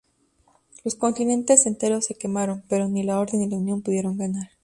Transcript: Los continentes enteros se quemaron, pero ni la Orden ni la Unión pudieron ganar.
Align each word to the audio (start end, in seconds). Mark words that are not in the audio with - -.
Los 0.83 0.95
continentes 0.95 1.67
enteros 1.67 2.05
se 2.07 2.15
quemaron, 2.15 2.63
pero 2.67 2.87
ni 2.87 3.03
la 3.03 3.19
Orden 3.19 3.41
ni 3.41 3.47
la 3.51 3.57
Unión 3.57 3.83
pudieron 3.83 4.17
ganar. 4.17 4.49